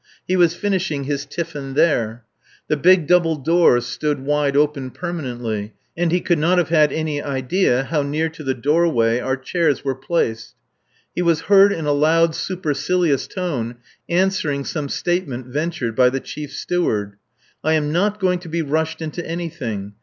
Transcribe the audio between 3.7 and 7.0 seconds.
stood wide open permanently, and he could not have had